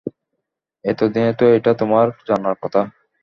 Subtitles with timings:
[0.85, 2.81] এত দিনে তো এটা তোমার জানার কথা।